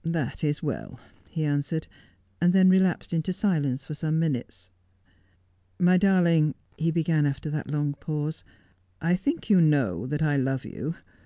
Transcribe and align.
'That 0.02 0.44
is 0.44 0.62
well,' 0.62 1.00
he 1.30 1.42
answered, 1.42 1.86
and 2.38 2.52
then 2.52 2.68
relapsed 2.68 3.14
into 3.14 3.32
silence 3.32 3.82
for 3.86 3.94
some 3.94 4.18
minutes. 4.18 4.68
'My 5.78 5.96
darling,' 5.96 6.54
he 6.76 6.90
began 6.90 7.24
after 7.24 7.48
that 7.48 7.70
long 7.70 7.94
pause, 7.94 8.44
'I 9.00 9.16
think 9.16 9.48
you 9.48 9.58
know 9.58 10.04
that 10.04 10.20
I 10.20 10.36
love 10.36 10.66
you. 10.66 10.96